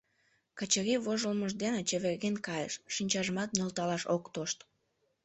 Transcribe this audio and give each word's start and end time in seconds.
Качырий 0.57 0.99
вожылмыж 1.05 1.51
дене 1.63 1.81
чеверген 1.89 2.35
кайыш, 2.47 2.73
шинчажымат 2.93 3.49
нӧлталаш 3.57 4.03
ок 4.15 4.23
тошт. 4.33 4.59